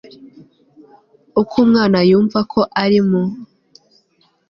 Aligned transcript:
uko 1.41 1.53
umwana 1.65 1.97
yumvako 2.09 2.59
ari 2.83 2.99
mu 3.07 3.21